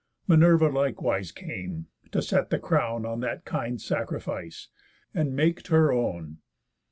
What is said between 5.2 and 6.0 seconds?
make 't her